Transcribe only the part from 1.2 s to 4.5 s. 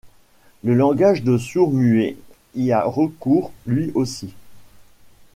de sourds-muets y a recours lui aussi.